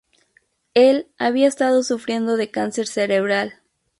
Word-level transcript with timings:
Él 0.73 1.09
había 1.19 1.47
estado 1.47 1.83
sufriendo 1.83 2.35
de 2.35 2.49
cáncer 2.49 2.87
cerebral. 2.87 3.61